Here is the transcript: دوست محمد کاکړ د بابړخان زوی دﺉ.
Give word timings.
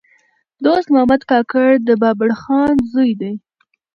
دوست 0.63 0.87
محمد 0.93 1.21
کاکړ 1.31 1.69
د 1.87 1.89
بابړخان 2.01 2.75
زوی 2.91 3.11
دﺉ. 3.21 3.35